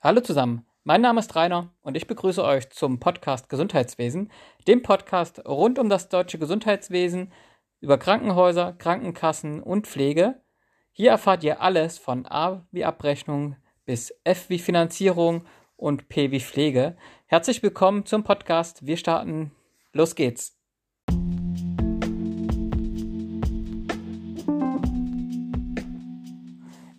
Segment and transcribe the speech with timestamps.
[0.00, 4.30] Hallo zusammen, mein Name ist Rainer und ich begrüße euch zum Podcast Gesundheitswesen,
[4.68, 7.32] dem Podcast rund um das deutsche Gesundheitswesen,
[7.80, 10.40] über Krankenhäuser, Krankenkassen und Pflege.
[10.92, 13.56] Hier erfahrt ihr alles von A wie Abrechnung
[13.86, 15.44] bis F wie Finanzierung
[15.76, 16.96] und P wie Pflege.
[17.26, 18.86] Herzlich willkommen zum Podcast.
[18.86, 19.50] Wir starten.
[19.92, 20.56] Los geht's.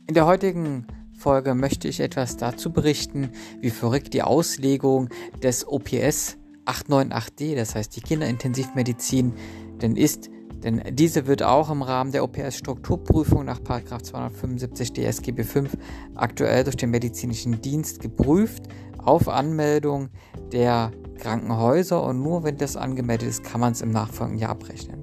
[0.05, 0.85] In der heutigen
[1.19, 3.29] Folge möchte ich etwas dazu berichten,
[3.59, 5.09] wie verrückt die Auslegung
[5.43, 9.33] des OPS 898D, das heißt die Kinderintensivmedizin,
[9.81, 10.29] denn ist.
[10.63, 15.77] Denn diese wird auch im Rahmen der OPS-Strukturprüfung nach 275 DSGB 5
[16.15, 18.63] aktuell durch den medizinischen Dienst geprüft
[18.97, 20.09] auf Anmeldung
[20.51, 25.01] der Krankenhäuser und nur wenn das angemeldet ist, kann man es im nachfolgenden Jahr abrechnen.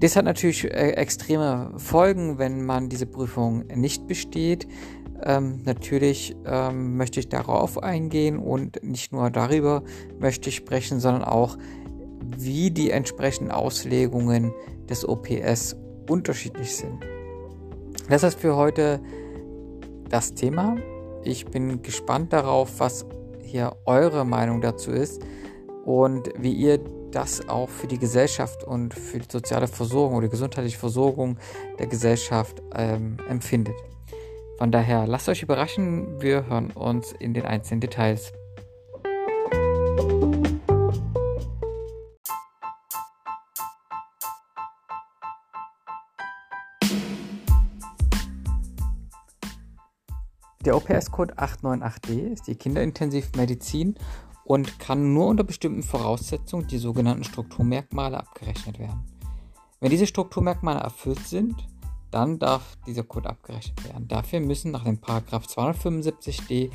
[0.00, 4.68] Das hat natürlich äh, extreme Folgen, wenn man diese Prüfung nicht besteht.
[5.22, 9.82] Ähm, natürlich ähm, möchte ich darauf eingehen und nicht nur darüber
[10.18, 11.56] möchte ich sprechen, sondern auch,
[12.36, 14.52] wie die entsprechenden Auslegungen
[14.88, 15.76] des OPS
[16.08, 17.04] unterschiedlich sind.
[18.08, 19.00] Das ist für heute
[20.08, 20.76] das Thema.
[21.24, 23.06] Ich bin gespannt darauf, was
[23.42, 25.22] hier eure Meinung dazu ist
[25.84, 26.78] und wie ihr
[27.10, 31.38] das auch für die Gesellschaft und für die soziale Versorgung oder die gesundheitliche Versorgung
[31.78, 33.74] der Gesellschaft ähm, empfindet.
[34.58, 38.32] Von daher lasst euch überraschen, wir hören uns in den einzelnen Details.
[50.64, 53.94] Der OPS-Code 898D ist die Kinderintensivmedizin
[54.44, 59.04] und kann nur unter bestimmten Voraussetzungen die sogenannten Strukturmerkmale abgerechnet werden.
[59.80, 61.54] Wenn diese Strukturmerkmale erfüllt sind,
[62.10, 64.08] dann darf dieser Code abgerechnet werden.
[64.08, 66.70] Dafür müssen nach dem Paragraph 275d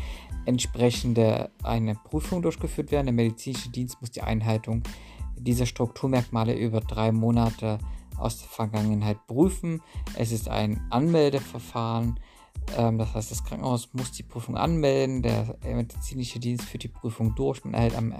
[0.46, 3.08] entsprechende eine Prüfung durchgeführt werden.
[3.08, 4.84] Der medizinische Dienst muss die Einhaltung
[5.38, 7.80] dieser Strukturmerkmale über drei Monate
[8.18, 9.82] aus der Vergangenheit prüfen.
[10.16, 12.20] Es ist ein Anmeldeverfahren
[12.78, 17.36] ähm, das heißt, das Krankenhaus muss die Prüfung anmelden, der medizinische Dienst führt die Prüfung
[17.36, 18.14] durch und erhält am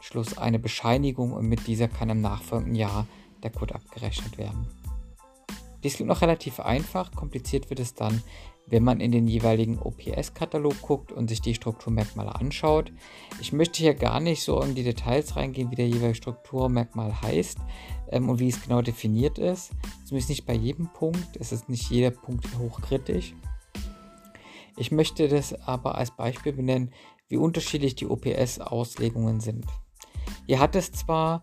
[0.00, 3.06] Schluss eine Bescheinigung und mit dieser kann im nachfolgenden Jahr
[3.42, 4.66] der Code abgerechnet werden.
[5.82, 8.22] Dies klingt noch relativ einfach, kompliziert wird es dann,
[8.66, 12.92] wenn man in den jeweiligen OPS-Katalog guckt und sich die Strukturmerkmale anschaut.
[13.40, 17.58] Ich möchte hier gar nicht so in die Details reingehen, wie der jeweilige Strukturmerkmal heißt
[18.10, 19.70] ähm, und wie es genau definiert ist.
[20.04, 23.34] Zumindest nicht bei jedem Punkt, es ist nicht jeder Punkt hochkritisch.
[24.76, 26.92] Ich möchte das aber als Beispiel benennen,
[27.28, 29.66] wie unterschiedlich die OPS-Auslegungen sind.
[30.46, 31.42] Hier hat es zwar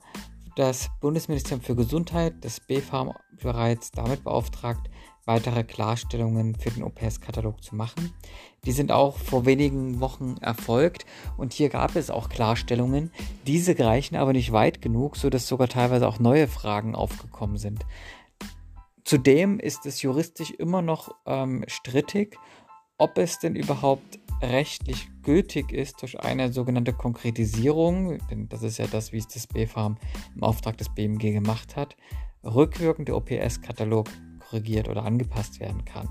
[0.55, 4.89] das Bundesministerium für Gesundheit, das BfArM, bereits damit beauftragt,
[5.25, 8.13] weitere Klarstellungen für den OPS-Katalog zu machen.
[8.65, 11.05] Die sind auch vor wenigen Wochen erfolgt
[11.37, 13.11] und hier gab es auch Klarstellungen.
[13.47, 17.85] Diese reichen aber nicht weit genug, sodass sogar teilweise auch neue Fragen aufgekommen sind.
[19.03, 22.37] Zudem ist es juristisch immer noch ähm, strittig
[22.97, 28.87] ob es denn überhaupt rechtlich gültig ist durch eine sogenannte Konkretisierung, denn das ist ja
[28.87, 29.97] das, wie es das BfArM
[30.35, 31.95] im Auftrag des BMG gemacht hat,
[32.43, 34.09] rückwirkend der OPS-Katalog
[34.39, 36.07] korrigiert oder angepasst werden kann.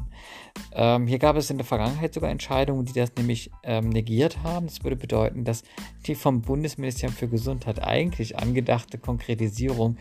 [0.72, 4.66] Ähm, hier gab es in der Vergangenheit sogar Entscheidungen, die das nämlich ähm, negiert haben.
[4.66, 5.62] Das würde bedeuten, dass
[6.06, 9.96] die vom Bundesministerium für Gesundheit eigentlich angedachte Konkretisierung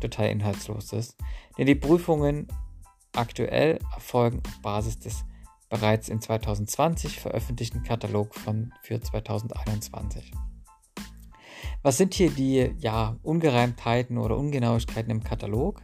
[0.00, 1.16] total inhaltslos ist.
[1.56, 2.46] Denn die Prüfungen
[3.12, 5.24] aktuell erfolgen auf Basis des
[5.68, 10.32] bereits in 2020 veröffentlichten Katalog von, für 2021.
[11.82, 15.82] Was sind hier die ja, Ungereimtheiten oder Ungenauigkeiten im Katalog?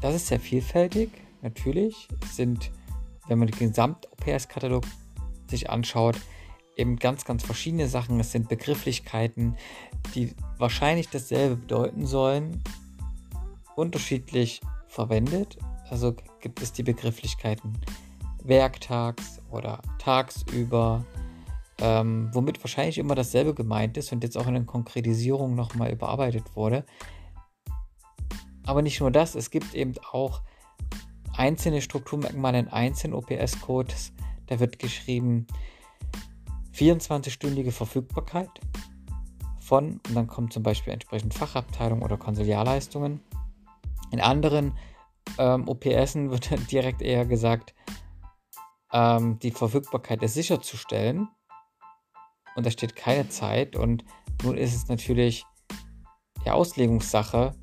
[0.00, 1.10] Das ist sehr vielfältig,
[1.42, 2.08] natürlich.
[2.22, 2.70] Es sind,
[3.26, 4.84] wenn man den Gesamt-OPS-Katalog
[5.48, 6.16] sich anschaut,
[6.76, 8.20] eben ganz, ganz verschiedene Sachen.
[8.20, 9.56] Es sind Begrifflichkeiten,
[10.14, 12.62] die wahrscheinlich dasselbe bedeuten sollen,
[13.76, 15.58] unterschiedlich verwendet
[15.90, 17.78] also gibt es die Begrifflichkeiten
[18.42, 21.04] werktags oder tagsüber,
[21.78, 26.54] ähm, womit wahrscheinlich immer dasselbe gemeint ist und jetzt auch in den Konkretisierungen nochmal überarbeitet
[26.54, 26.84] wurde.
[28.64, 30.42] Aber nicht nur das, es gibt eben auch
[31.36, 34.12] einzelne Strukturmerkmale in einzelnen OPS-Codes.
[34.46, 35.46] Da wird geschrieben
[36.74, 38.50] 24-stündige Verfügbarkeit
[39.60, 43.20] von, und dann kommt zum Beispiel entsprechend Fachabteilung oder Konsiliarleistungen.
[44.12, 44.72] In anderen
[45.38, 47.74] ähm, OPSen wird direkt eher gesagt,
[48.92, 51.28] ähm, die Verfügbarkeit ist sicherzustellen.
[52.56, 53.76] Und da steht keine Zeit.
[53.76, 54.04] Und
[54.42, 55.44] nun ist es natürlich
[56.44, 57.54] ja, Auslegungssache.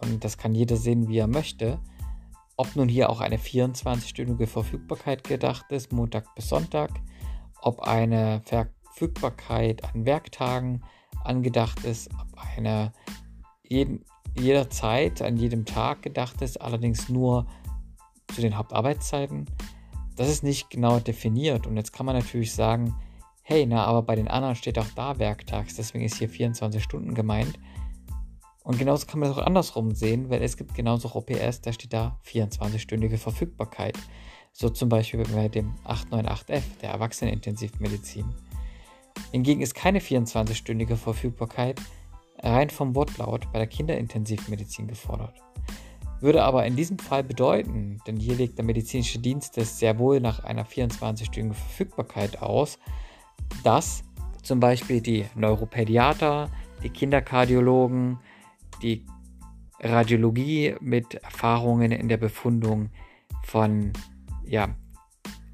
[0.00, 1.80] Und das kann jeder sehen, wie er möchte.
[2.56, 6.90] Ob nun hier auch eine 24-stündige Verfügbarkeit gedacht ist, Montag bis Sonntag,
[7.60, 10.82] ob eine Verfügbarkeit an Werktagen
[11.24, 12.92] angedacht ist, ob eine
[13.62, 17.46] jeden, jederzeit, an jedem Tag gedacht ist, allerdings nur
[18.34, 19.46] zu den Hauptarbeitszeiten.
[20.16, 22.94] Das ist nicht genau definiert und jetzt kann man natürlich sagen,
[23.42, 27.14] hey, na, aber bei den anderen steht auch da werktags, deswegen ist hier 24 Stunden
[27.14, 27.58] gemeint.
[28.64, 31.72] Und genauso kann man das auch andersrum sehen, weil es gibt genauso auch OPS, da
[31.72, 33.98] steht da 24-stündige Verfügbarkeit.
[34.52, 38.26] So zum Beispiel bei dem 898F, der Erwachsenenintensivmedizin.
[39.32, 41.80] Hingegen ist keine 24-stündige Verfügbarkeit
[42.42, 45.34] rein vom Wortlaut bei der Kinderintensivmedizin gefordert.
[46.20, 50.20] Würde aber in diesem Fall bedeuten, denn hier legt der medizinische Dienst es sehr wohl
[50.20, 52.78] nach einer 24-stündigen Verfügbarkeit aus,
[53.64, 54.04] dass
[54.42, 56.50] zum Beispiel die Neuropädiater,
[56.82, 58.18] die Kinderkardiologen,
[58.82, 59.04] die
[59.80, 62.90] Radiologie mit Erfahrungen in der Befundung
[63.42, 63.92] von
[64.44, 64.68] ja,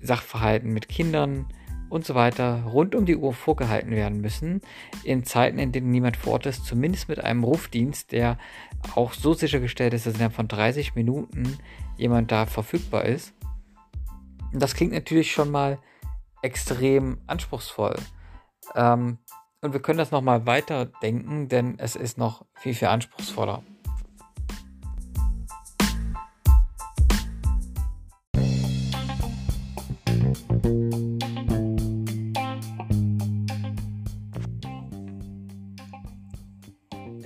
[0.00, 1.46] Sachverhalten mit Kindern
[1.90, 4.60] und so weiter rund um die Uhr vorgehalten werden müssen,
[5.04, 8.38] in Zeiten, in denen niemand vor Ort ist, zumindest mit einem Rufdienst, der
[8.94, 11.58] auch so sichergestellt ist, dass innerhalb von 30 Minuten
[11.96, 13.34] jemand da verfügbar ist.
[14.52, 15.78] Das klingt natürlich schon mal
[16.42, 17.96] extrem anspruchsvoll.
[18.74, 19.18] Ähm,
[19.60, 23.62] und wir können das nochmal weiter denken, denn es ist noch viel, viel anspruchsvoller.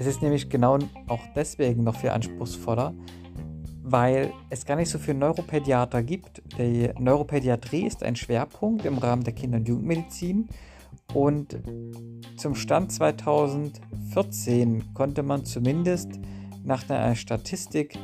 [0.02, 2.92] Es ist nämlich genau auch deswegen noch viel anspruchsvoller,
[3.84, 6.42] weil es gar nicht so viele Neuropädiater gibt.
[6.58, 10.48] Die Neuropädiatrie ist ein Schwerpunkt im Rahmen der Kinder- und Jugendmedizin
[11.14, 11.56] und
[12.36, 16.18] zum Stand 2014 konnte man zumindest
[16.64, 17.96] nach einer Statistik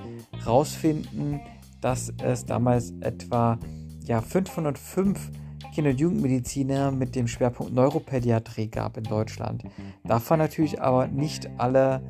[0.44, 1.40] herausfinden,
[1.80, 3.58] dass es damals etwa
[4.04, 5.32] ja, 505
[5.78, 9.62] Kinder- und Jugendmediziner mit dem Schwerpunkt Neuropädiatrie gab in Deutschland.
[10.02, 12.02] Davon natürlich aber nicht alle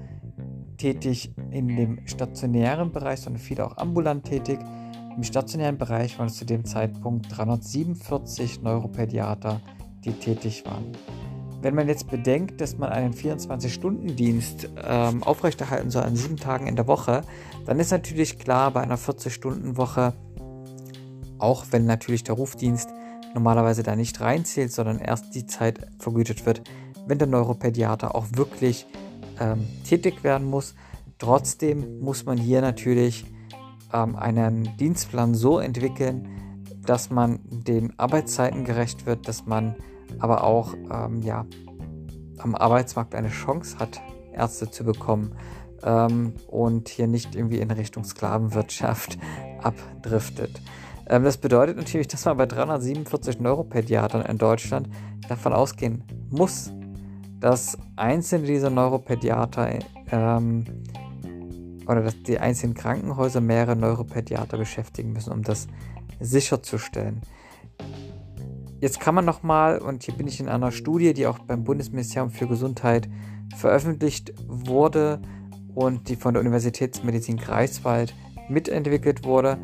[0.78, 4.58] tätig in dem stationären Bereich, sondern viele auch ambulant tätig.
[5.14, 9.60] Im stationären Bereich waren es zu dem Zeitpunkt 347 Neuropädiater,
[10.02, 10.86] die tätig waren.
[11.60, 16.76] Wenn man jetzt bedenkt, dass man einen 24-Stunden-Dienst ähm, aufrechterhalten soll an sieben Tagen in
[16.76, 17.20] der Woche,
[17.66, 20.14] dann ist natürlich klar, bei einer 40-Stunden-Woche,
[21.38, 22.88] auch wenn natürlich der Rufdienst
[23.34, 26.62] normalerweise da nicht reinzählt, sondern erst die Zeit vergütet wird,
[27.06, 28.86] wenn der Neuropädiater auch wirklich
[29.40, 30.74] ähm, tätig werden muss.
[31.18, 33.24] Trotzdem muss man hier natürlich
[33.92, 36.28] ähm, einen Dienstplan so entwickeln,
[36.84, 39.74] dass man den Arbeitszeiten gerecht wird, dass man
[40.18, 41.46] aber auch ähm, ja,
[42.38, 44.00] am Arbeitsmarkt eine Chance hat,
[44.32, 45.34] Ärzte zu bekommen
[45.82, 49.18] ähm, und hier nicht irgendwie in Richtung Sklavenwirtschaft
[49.62, 50.60] abdriftet.
[51.08, 54.88] Ähm, das bedeutet natürlich, dass man bei 347 Neuropädiatern in Deutschland
[55.28, 56.72] davon ausgehen muss,
[57.40, 59.78] dass einzelne dieser Neuropädiater
[60.10, 60.64] ähm,
[61.86, 65.66] oder dass die einzelnen Krankenhäuser mehrere Neuropädiater beschäftigen müssen, um das
[66.20, 67.22] sicherzustellen.
[68.80, 72.30] Jetzt kann man nochmal, und hier bin ich in einer Studie, die auch beim Bundesministerium
[72.30, 73.08] für Gesundheit
[73.56, 75.20] veröffentlicht wurde
[75.74, 78.14] und die von der Universitätsmedizin Greifswald
[78.48, 79.58] mitentwickelt wurde,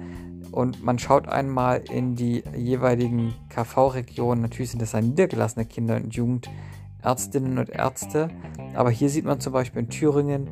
[0.55, 4.43] und man schaut einmal in die jeweiligen KV-Regionen.
[4.43, 8.29] Natürlich sind das dann niedergelassene Kinder- und Jugendärztinnen und Ärzte.
[8.75, 10.49] Aber hier sieht man zum Beispiel in Thüringen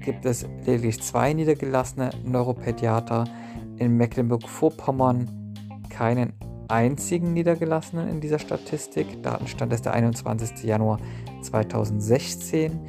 [0.00, 3.24] gibt es lediglich zwei niedergelassene Neuropädiater.
[3.76, 5.54] In Mecklenburg-Vorpommern
[5.90, 6.32] keinen
[6.68, 9.22] einzigen niedergelassenen in dieser Statistik.
[9.22, 10.64] Datenstand ist der 21.
[10.64, 10.98] Januar
[11.42, 12.80] 2016.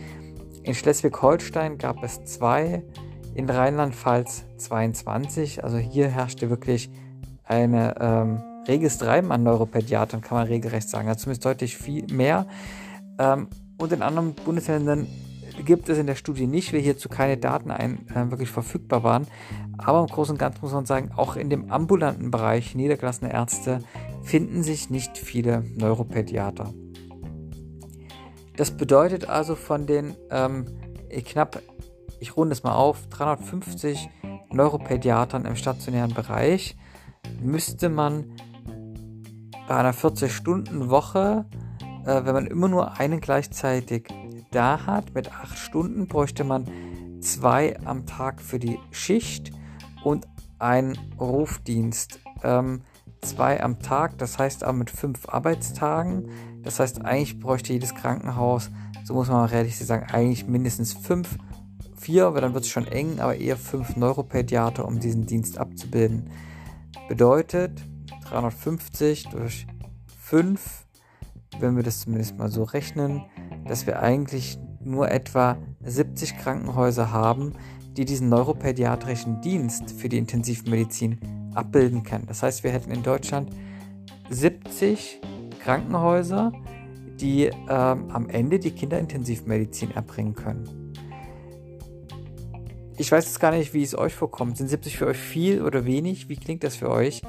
[0.64, 2.84] In Schleswig-Holstein gab es zwei
[3.38, 5.64] in Rheinland-Pfalz 22.
[5.64, 6.90] Also hier herrschte wirklich
[7.44, 11.08] eine ähm, reges Treiben an Neuropädiatern, kann man regelrecht sagen.
[11.08, 12.48] Also zumindest deutlich viel mehr.
[13.20, 15.06] Ähm, und in anderen Bundesländern
[15.64, 19.28] gibt es in der Studie nicht, weil hierzu keine Daten ein, äh, wirklich verfügbar waren.
[19.78, 23.82] Aber im Großen und Ganzen muss man sagen, auch in dem ambulanten Bereich niedergelassene Ärzte
[24.24, 26.74] finden sich nicht viele Neuropädiater.
[28.56, 30.66] Das bedeutet also von den ähm,
[31.24, 31.62] knapp
[32.20, 34.10] ich runde es mal auf, 350
[34.52, 36.78] Neuropädiatern im stationären Bereich,
[37.42, 38.32] müsste man
[39.68, 41.46] bei einer 40-Stunden-Woche,
[42.06, 44.08] äh, wenn man immer nur einen gleichzeitig
[44.52, 46.66] da hat, mit 8 Stunden bräuchte man
[47.22, 49.52] zwei am Tag für die Schicht
[50.04, 50.26] und
[50.60, 52.20] einen Rufdienst.
[52.44, 52.82] Ähm,
[53.22, 56.30] zwei am Tag, das heißt aber mit fünf Arbeitstagen.
[56.64, 58.70] Das heißt, eigentlich bräuchte jedes Krankenhaus,
[59.04, 61.38] so muss man realistisch sagen, eigentlich mindestens fünf
[62.00, 66.30] vier, weil dann wird es schon eng, aber eher fünf Neuropädiater, um diesen Dienst abzubilden.
[67.08, 67.82] Bedeutet
[68.30, 69.68] 350 durch
[70.22, 70.88] 5
[71.60, 73.24] wenn wir das zumindest mal so rechnen,
[73.66, 77.54] dass wir eigentlich nur etwa 70 Krankenhäuser haben,
[77.96, 81.20] die diesen neuropädiatrischen Dienst für die Intensivmedizin
[81.56, 82.26] abbilden können.
[82.28, 83.50] Das heißt, wir hätten in Deutschland
[84.30, 85.20] 70
[85.64, 86.52] Krankenhäuser,
[87.20, 90.87] die ähm, am Ende die Kinderintensivmedizin erbringen können.
[93.00, 94.58] Ich weiß jetzt gar nicht, wie es euch vorkommt.
[94.58, 96.30] Sind 70 für euch viel oder wenig?
[96.30, 97.22] Wie klingt das für euch?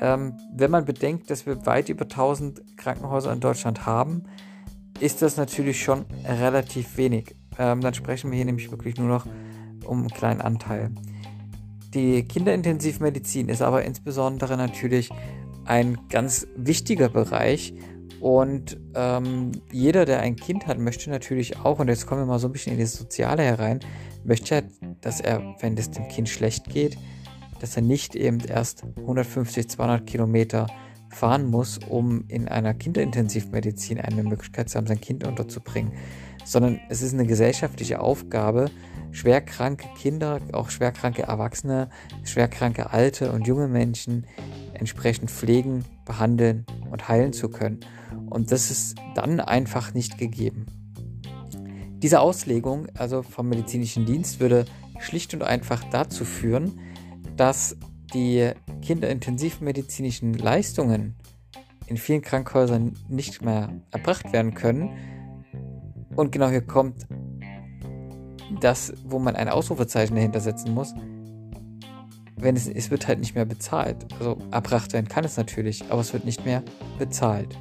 [0.00, 4.24] Ähm, wenn man bedenkt, dass wir weit über 1000 Krankenhäuser in Deutschland haben,
[4.98, 7.36] ist das natürlich schon relativ wenig.
[7.58, 9.26] Ähm, dann sprechen wir hier nämlich wirklich nur noch
[9.84, 10.90] um einen kleinen Anteil.
[11.94, 15.10] Die Kinderintensivmedizin ist aber insbesondere natürlich
[15.64, 17.72] ein ganz wichtiger Bereich
[18.20, 22.38] und ähm, jeder, der ein Kind hat, möchte natürlich auch, und jetzt kommen wir mal
[22.38, 23.80] so ein bisschen in das Soziale herein,
[24.28, 24.64] möchte,
[25.00, 26.96] dass er, wenn es dem Kind schlecht geht,
[27.60, 30.68] dass er nicht eben erst 150, 200 Kilometer
[31.10, 35.92] fahren muss, um in einer Kinderintensivmedizin eine Möglichkeit zu haben, sein Kind unterzubringen,
[36.44, 38.70] sondern es ist eine gesellschaftliche Aufgabe,
[39.10, 41.88] schwerkranke Kinder, auch schwerkranke Erwachsene,
[42.24, 44.26] schwerkranke alte und junge Menschen
[44.74, 47.80] entsprechend pflegen, behandeln und heilen zu können.
[48.30, 50.66] Und das ist dann einfach nicht gegeben.
[52.02, 54.66] Diese Auslegung, also vom medizinischen Dienst, würde
[55.00, 56.80] schlicht und einfach dazu führen,
[57.36, 57.76] dass
[58.14, 58.50] die
[58.82, 61.16] kinderintensivmedizinischen Leistungen
[61.86, 64.90] in vielen Krankenhäusern nicht mehr erbracht werden können.
[66.14, 67.06] Und genau hier kommt
[68.60, 70.94] das, wo man ein Ausrufezeichen dahinter setzen muss.
[72.36, 74.06] Wenn es, es wird halt nicht mehr bezahlt.
[74.18, 76.62] Also erbracht werden kann es natürlich, aber es wird nicht mehr
[76.98, 77.58] bezahlt.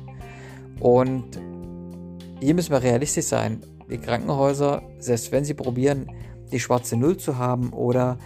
[0.79, 1.39] Und
[2.39, 3.62] hier müssen wir realistisch sein.
[3.89, 6.10] Die Krankenhäuser, selbst wenn sie probieren,
[6.51, 8.17] die schwarze Null zu haben oder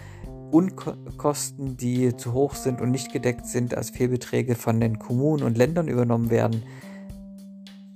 [0.50, 5.56] Unkosten, die zu hoch sind und nicht gedeckt sind, als Fehlbeträge von den Kommunen und
[5.56, 6.62] Ländern übernommen werden,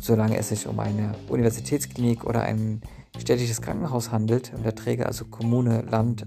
[0.00, 2.80] solange es sich um eine Universitätsklinik oder ein
[3.18, 6.26] städtisches Krankenhaus handelt und der Träger also Kommune, Land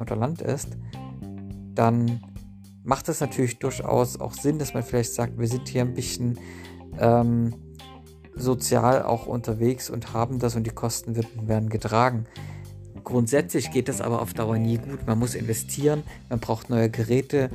[0.00, 0.76] oder Land ist,
[1.74, 2.20] dann
[2.82, 6.38] macht es natürlich durchaus auch Sinn, dass man vielleicht sagt, wir sind hier ein bisschen
[6.98, 7.54] ähm,
[8.38, 11.16] sozial auch unterwegs und haben das und die Kosten
[11.46, 12.26] werden getragen.
[13.04, 15.06] Grundsätzlich geht das aber auf Dauer nie gut.
[15.06, 17.50] Man muss investieren, man braucht neue Geräte,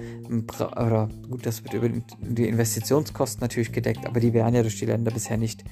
[0.57, 4.85] oder gut, das wird über die Investitionskosten natürlich gedeckt, aber die werden ja durch die
[4.85, 5.63] Länder bisher nicht,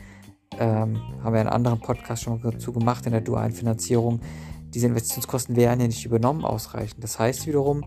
[0.59, 4.19] ähm, haben wir einen anderen Podcast schon dazu gemacht in der dualen Finanzierung.
[4.73, 7.03] Diese Investitionskosten werden ja nicht übernommen ausreichend.
[7.03, 7.83] Das heißt wiederum,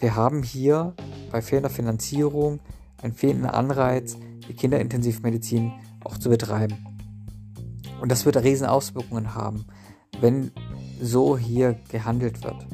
[0.00, 0.94] wir haben hier
[1.30, 2.60] bei fehlender Finanzierung
[3.00, 4.16] einen fehlenden Anreiz,
[4.48, 5.72] die Kinderintensivmedizin
[6.04, 6.76] auch zu betreiben.
[8.00, 9.64] Und das wird riesen Auswirkungen haben,
[10.20, 10.50] wenn
[11.00, 12.66] so hier gehandelt wird.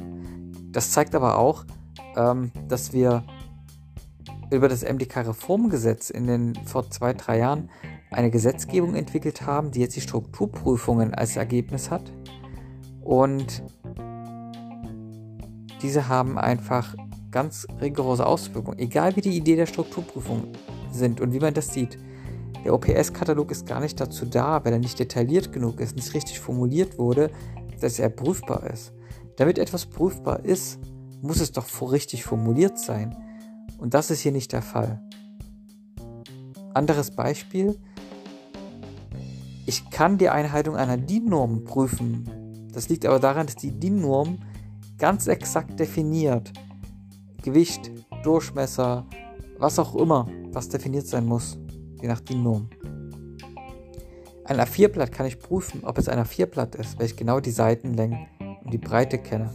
[0.71, 1.65] Das zeigt aber auch,
[2.15, 3.23] ähm, dass wir
[4.51, 7.69] über das MDK-Reformgesetz in den vor zwei, drei Jahren
[8.11, 12.11] eine Gesetzgebung entwickelt haben, die jetzt die Strukturprüfungen als Ergebnis hat.
[13.01, 13.63] Und
[15.81, 16.95] diese haben einfach
[17.31, 20.51] ganz rigorose Auswirkungen, egal wie die Idee der Strukturprüfung
[20.91, 21.97] sind und wie man das sieht.
[22.63, 26.39] Der OPS-Katalog ist gar nicht dazu da, weil er nicht detailliert genug ist, nicht richtig
[26.39, 27.31] formuliert wurde,
[27.79, 28.93] dass er prüfbar ist.
[29.37, 30.79] Damit etwas prüfbar ist,
[31.21, 33.15] muss es doch richtig formuliert sein.
[33.79, 35.01] Und das ist hier nicht der Fall.
[36.73, 37.77] Anderes Beispiel.
[39.65, 42.69] Ich kann die Einhaltung einer DIN-Norm prüfen.
[42.73, 44.37] Das liegt aber daran, dass die DIN-Norm
[44.97, 46.53] ganz exakt definiert.
[47.41, 47.91] Gewicht,
[48.23, 49.07] Durchmesser,
[49.57, 51.57] was auch immer, was definiert sein muss,
[52.01, 52.69] je nach DIN-Norm.
[54.45, 58.27] Ein A4-Blatt kann ich prüfen, ob es ein A4-Blatt ist, weil ich genau die Seitenlängen
[58.63, 59.49] und die Breite kenne.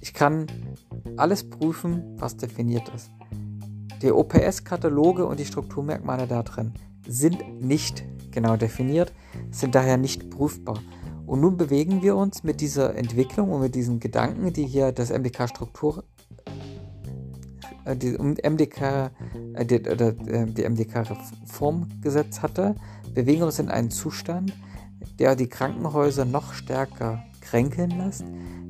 [0.00, 0.46] Ich kann
[1.16, 3.10] alles prüfen, was definiert ist.
[4.02, 6.72] Die OPS-Kataloge und die Strukturmerkmale da drin
[7.06, 9.12] sind nicht genau definiert,
[9.50, 10.78] sind daher nicht prüfbar.
[11.26, 15.10] Und nun bewegen wir uns mit dieser Entwicklung und mit diesen Gedanken, die hier das
[15.10, 16.17] MDK-Struktur, äh,
[17.96, 19.10] die MDK,
[19.54, 22.74] äh, die, äh, die MDK-Reformgesetz hatte,
[23.14, 24.54] bewegen uns in einen Zustand,
[25.18, 28.24] der die Krankenhäuser noch stärker kränkeln lässt,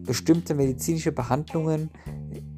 [0.05, 1.91] bestimmte medizinische Behandlungen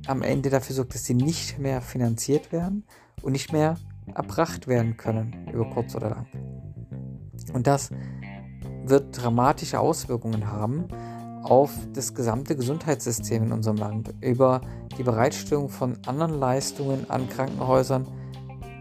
[0.07, 2.85] am Ende dafür sorgt, dass sie nicht mehr finanziert werden
[3.23, 3.77] und nicht mehr
[4.15, 6.27] erbracht werden können, über kurz oder lang.
[7.53, 7.91] Und das
[8.85, 10.89] wird dramatische Auswirkungen haben
[11.43, 14.61] auf das gesamte Gesundheitssystem in unserem Land, über
[14.99, 18.07] die Bereitstellung von anderen Leistungen an Krankenhäusern,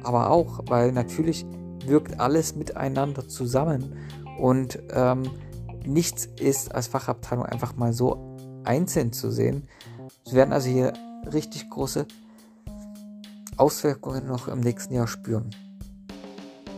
[0.03, 1.45] aber auch, weil natürlich
[1.85, 3.95] wirkt alles miteinander zusammen
[4.39, 5.23] und ähm,
[5.85, 9.67] nichts ist als Fachabteilung einfach mal so einzeln zu sehen.
[10.25, 10.93] Wir werden also hier
[11.31, 12.05] richtig große
[13.57, 15.49] Auswirkungen noch im nächsten Jahr spüren.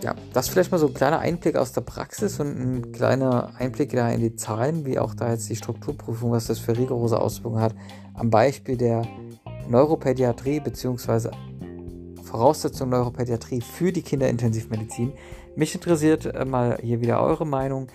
[0.04, 3.92] Ja, das vielleicht mal so ein kleiner Einblick aus der Praxis und ein kleiner Einblick
[3.92, 7.62] da in die Zahlen, wie auch da jetzt die Strukturprüfung, was das für rigorose Auswirkungen
[7.62, 7.76] hat,
[8.14, 9.04] am Beispiel der
[9.70, 11.30] Neuropädiatrie bzw.
[12.24, 15.14] Voraussetzungen Neuropädiatrie für die Kinderintensivmedizin.
[15.56, 17.88] Mich interessiert äh, mal hier wieder eure Meinung.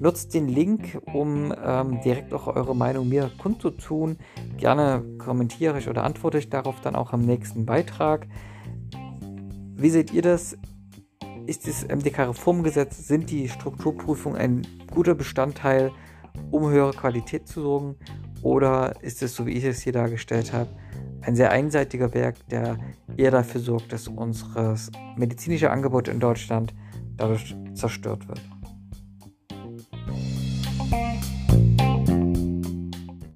[0.00, 4.16] Nutzt den Link, um ähm, direkt auch eure Meinung mir kundzutun.
[4.56, 8.26] Gerne kommentiere ich oder antworte ich darauf dann auch im nächsten Beitrag.
[9.74, 10.56] Wie seht ihr das?
[11.46, 15.90] Ist das MDK-Reformgesetz, sind die Strukturprüfungen ein guter Bestandteil,
[16.50, 17.96] um höhere Qualität zu sorgen?
[18.42, 20.70] Oder ist es, so wie ich es hier dargestellt habe,
[21.20, 22.78] ein sehr einseitiger Werk, der
[23.16, 24.76] eher dafür sorgt, dass unser
[25.16, 26.74] medizinische Angebot in Deutschland
[27.16, 28.40] dadurch zerstört wird?